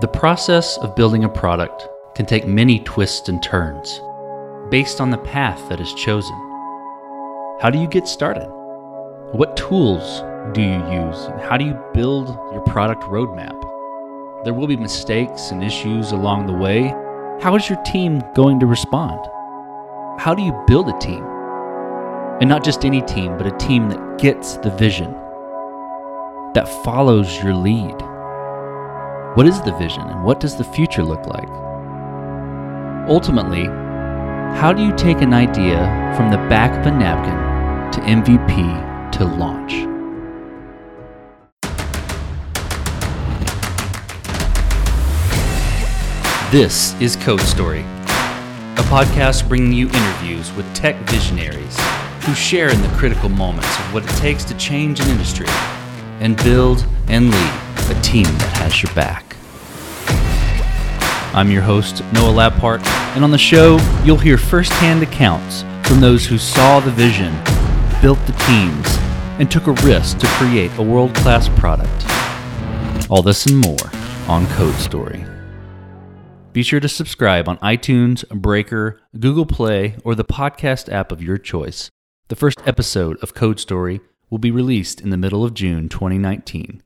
[0.00, 4.00] The process of building a product can take many twists and turns
[4.68, 6.34] based on the path that is chosen.
[7.60, 8.48] How do you get started?
[9.30, 10.20] What tools
[10.52, 11.26] do you use?
[11.26, 13.54] And how do you build your product roadmap?
[14.42, 16.88] There will be mistakes and issues along the way.
[17.40, 19.20] How is your team going to respond?
[20.18, 21.24] How do you build a team?
[22.40, 25.12] And not just any team, but a team that gets the vision,
[26.54, 27.94] that follows your lead.
[29.34, 31.48] What is the vision and what does the future look like?
[33.08, 33.64] Ultimately,
[34.56, 39.24] how do you take an idea from the back of a napkin to MVP to
[39.24, 39.72] launch?
[46.52, 51.76] This is Code Story, a podcast bringing you interviews with tech visionaries
[52.20, 55.48] who share in the critical moments of what it takes to change an industry
[56.20, 59.36] and build and lead a team that has your back.
[61.34, 66.24] I'm your host, Noah Labhart, and on the show, you'll hear firsthand accounts from those
[66.24, 67.32] who saw the vision,
[68.00, 68.86] built the teams,
[69.40, 71.90] and took a risk to create a world class product.
[73.10, 73.90] All this and more
[74.28, 75.24] on Code Story.
[76.52, 81.36] Be sure to subscribe on iTunes, Breaker, Google Play, or the podcast app of your
[81.36, 81.90] choice.
[82.28, 86.83] The first episode of Code Story will be released in the middle of June 2019.